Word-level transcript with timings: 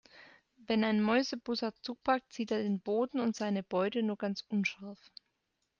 Wenn 0.57 0.83
ein 0.83 0.99
Mäusebussard 1.03 1.75
zupackt, 1.83 2.33
sieht 2.33 2.49
er 2.49 2.63
den 2.63 2.79
Boden 2.81 3.19
und 3.19 3.35
seine 3.35 3.61
Beute 3.61 4.01
nur 4.01 4.17
ganz 4.17 4.41
unscharf. 4.49 4.97